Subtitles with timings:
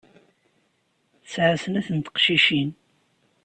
[1.23, 2.71] Tesɛa snat n teqcicin.